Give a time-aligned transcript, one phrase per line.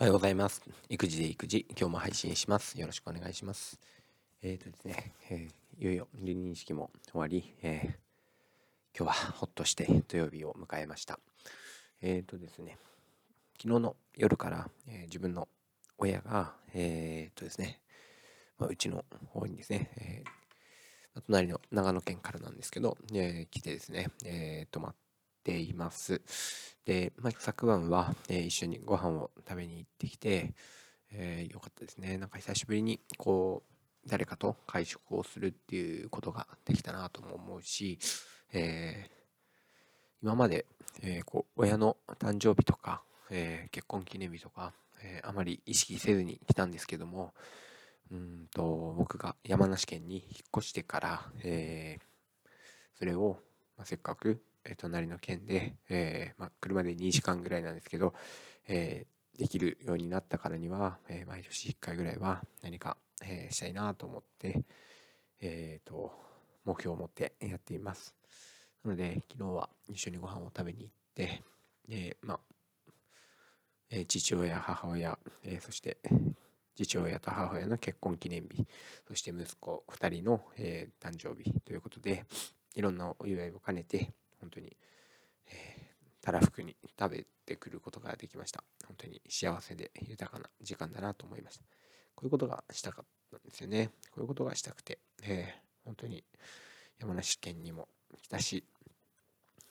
[0.00, 0.62] おはようございます。
[0.88, 2.80] 育児で育児、今日も配信します。
[2.80, 3.78] よろしくお願いします。
[4.40, 11.20] えっ、ー、とですね、えー、いよいよ離任式も終わり、えー、今日はほっとして土曜日を迎えました。
[12.00, 12.78] えっ、とですね、
[13.60, 15.48] 昨日の夜から、え自分の
[15.98, 17.82] 親が、えっとですね、
[18.58, 20.24] まあ、うちの方にですね、え
[21.26, 25.09] 隣の長野県からなんですけど、え来てですね、え泊まって
[25.42, 26.22] ています。
[26.84, 30.54] で、まあ、昨晩は、えー、一緒にご飯を食べに行ってきて、
[31.12, 32.18] えー、よかったですね。
[32.18, 37.98] なんか久しぶりにこう誰かと会食をするっていうことができたなとも思うし、
[38.52, 39.12] えー、
[40.22, 40.66] 今まで、
[41.02, 44.72] えー、こう親の誕生日とか、えー、結婚記念日とか、
[45.02, 47.32] えあまり意識せずに来たんですけども
[48.10, 50.24] うんと僕が山梨県に引っ
[50.58, 51.98] 越してから、え
[52.98, 53.38] それを、
[53.78, 58.14] まあ、せっかくえ隣の県で、えー、まあ、車で2時間ぐらいなんですけど、
[58.68, 59.06] え、
[59.38, 64.62] できるようになったからには、え毎年1回ぐらいは何か、えしたいなと思って、
[65.40, 66.12] えーと、
[66.64, 68.14] 目標を持ってやっています。
[68.84, 71.42] なので昨日は一緒にご飯を食べに行って
[71.88, 72.40] で、まあ
[73.90, 75.98] え父親母親、えそして
[76.76, 78.66] 父親と母親の結婚記念日
[79.06, 82.24] そして息子2人の、え誕生日ということで
[82.74, 84.76] いろんなお祝いを兼ねて本当に、
[85.46, 88.64] えー、たらふくに食べてくることができました。
[88.86, 91.64] 本当に幸せで豊かな時間だなと思いました。
[92.14, 93.90] こういうことがしたかったんですよね。
[94.10, 96.24] こういうことがしたくて、えー、本当に
[96.98, 97.88] 山梨県にも
[98.22, 98.64] 来たし、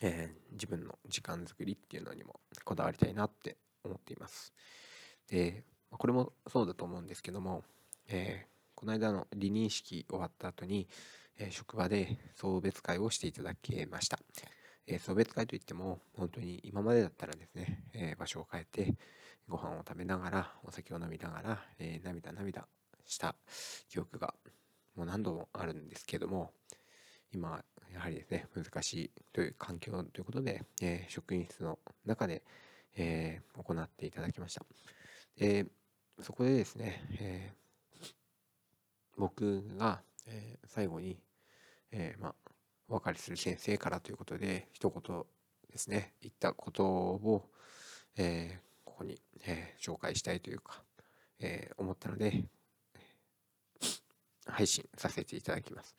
[0.00, 4.52] えー、自分の時間作りっていうのにもこだわりたいなって思っています。
[5.28, 7.62] で、これもそうだと思うんですけども、
[8.08, 10.86] えー、この間の離任式終わった後に、
[11.38, 14.18] え、職場で送別会をしていただけました。
[14.86, 18.96] え、送別会といっても本当に今までだったらですね、え、場所を変えて
[19.48, 22.66] ご飯を食べながらお酒を飲みながら、え涙涙
[23.06, 23.34] した
[23.88, 24.34] 記憶が
[24.94, 26.52] もう何度もあるんですけども
[27.32, 32.42] 今やはりですね難しいという環境ということで、え職員室の中で、
[32.96, 34.64] え行っていただきました。
[35.36, 35.66] で
[36.20, 37.52] そこでですね、え
[39.16, 41.18] 僕がえー、最後に、
[41.90, 42.34] えー、まあ、
[42.88, 45.22] お別れする先生からということで、一言
[45.70, 47.50] ですね、言ったことを、
[48.16, 50.82] えー、ここに、え紹介したいというか、
[51.40, 52.44] え思ったので、
[54.46, 55.94] 配信させていただきます。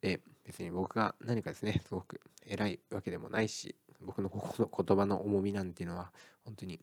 [0.00, 6.12] で、別に僕が何かですね、すごく偉いわけでもないし、僕のここの言葉の重みなんていうのは
[6.44, 6.80] 本当に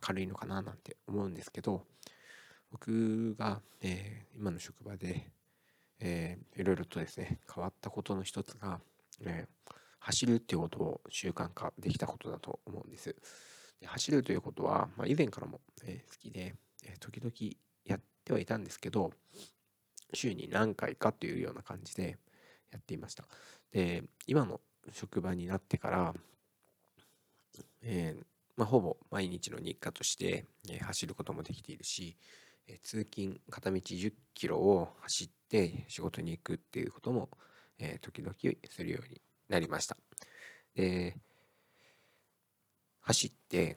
[0.00, 1.84] 軽いのかななんて思うんですけど、
[2.70, 5.30] 僕が、えー、今の職場で
[6.00, 8.80] えー、いろいろとですね変わったことの一つが、
[9.24, 13.16] えー、走るっていうことを習慣化できたことだと思うんです。
[13.80, 17.32] で走るということは、まあ、以前からも、えー、好きで、え、時々
[17.84, 19.12] やってはいたんですけど
[20.14, 22.18] 週に何回かというような感じで
[22.70, 23.24] やっていました。
[23.72, 24.60] で今の
[24.92, 26.14] 職場になってから、
[27.82, 28.16] え
[28.56, 32.16] まあ、ほぼ毎日の日課として、え、走ることもできているし、
[32.66, 37.28] え通勤片道10キロを走って仕事に行くっていうことも、
[37.78, 38.34] え時々
[38.70, 39.96] するようになりました。
[40.74, 41.16] で
[43.00, 43.76] 走って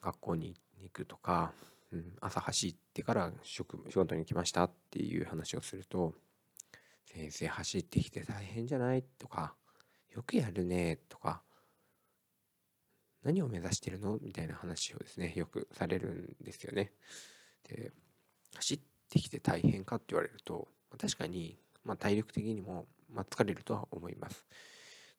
[0.00, 1.52] 学校に行くとか、
[1.92, 6.14] うん、朝走ってから職仕事に来ましたっていう話をすると
[7.04, 9.54] 「先生走ってきて大変じゃない?」とか
[10.10, 11.42] 「よくやるね」とか
[13.22, 16.92] 「何を目指してるの?」みたいな話をですねよくされるんですよね。
[17.64, 17.92] で
[18.56, 20.68] 走ってきて大変かって言われると
[20.98, 24.46] 確かに、ま、体力的にも、ま、疲れるとは思います。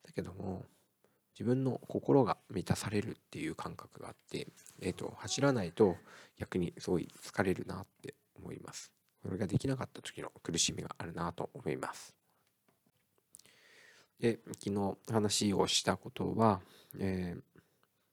[0.04, 0.64] だけども
[1.34, 4.48] 自分の心が満たされるっていう感覚があって、
[4.80, 5.96] えーと、走らないと
[6.38, 8.92] 逆にすごい疲れるなって思います。
[9.22, 12.14] これができなかった時の苦しみがあるなと思います。
[14.20, 16.60] で昨日話をしたことは、
[16.98, 17.60] えー、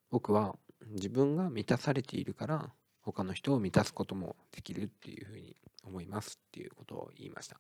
[0.09, 0.55] 僕は
[0.87, 2.69] 自分が満たされているから
[3.11, 5.55] 他の人を満たすこともできるっていうふうに
[5.85, 7.59] 思いますっていうことを言いました。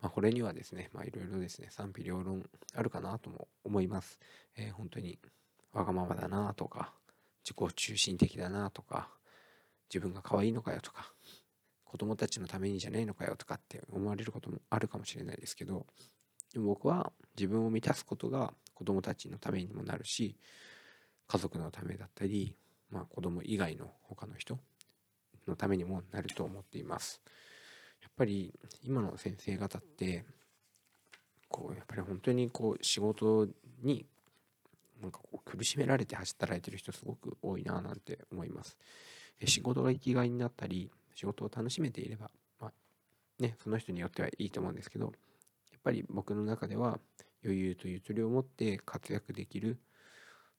[0.00, 2.44] まあ、これにはですね、まあ、いろいろですね、賛否両論
[2.74, 4.18] あるかなとも思います。
[4.56, 5.18] えー、本当に
[5.72, 6.92] わがままだなとか、
[7.44, 9.08] 自己中心的だなとか、
[9.88, 11.12] 自分が可愛いのかよとか、
[11.84, 15.86] 子供たちのためにじゃないのかよとかって思われることもあるかもしれないですけど、
[16.52, 20.36] でも僕は自分を満たすことが子供たちのためにもなるし、
[21.28, 22.56] 家族のためだったり、
[22.90, 24.58] まあ、子供以外の他の人
[25.46, 27.20] のためにもなると思っています。
[28.02, 28.52] やっぱり
[28.84, 30.24] 今の先生方って
[31.48, 33.46] こうやっぱり本当にこう仕事
[33.82, 34.06] に
[35.00, 38.76] なんかこう苦しめられて働いてる人すごく多いななんて思います。
[39.44, 42.30] 仕事が生きがいになったり仕事を楽しめていれば、
[42.60, 42.72] まあ
[43.40, 45.10] ね、その人によってはいいと思うんですけどや
[45.78, 46.98] っぱり僕の中では
[47.44, 49.78] 余裕とゆとりを持って活躍できる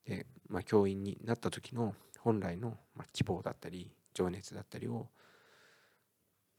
[0.06, 5.08] で、まあ、教員になった時の本来の、ま希望だったり情熱だったりを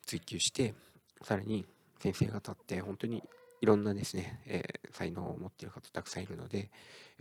[0.06, 0.74] 追求して
[1.22, 1.64] さらに
[1.98, 3.22] 先生方って本当に
[3.64, 6.70] いろんなですね、えー、才能を持っている方たくさんいるので、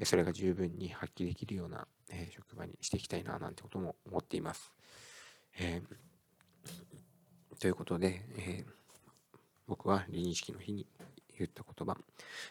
[0.04, 4.70] それが十分に発揮できるような、えー、職場にしていきたいななんてことも思っています。
[5.58, 8.66] えー、ということで、え
[9.68, 10.86] 僕は離任式の日に
[11.38, 11.96] 言った言葉、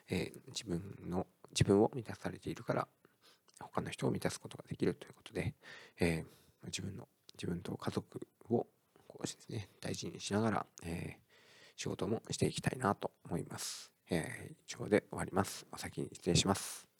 [0.08, 0.81] え自分
[1.11, 2.88] の自分を満たされているから
[3.61, 5.52] 他の人を満たすことができるということで、
[6.00, 6.25] え
[6.64, 8.20] 自分の自分と家族
[8.50, 8.67] を
[9.06, 11.23] こうですね大事にしながら、えー
[11.76, 13.90] 仕事もしていきたいなと思います。
[14.11, 15.67] えー、以上で終わります。
[15.73, 16.92] お先に失礼します。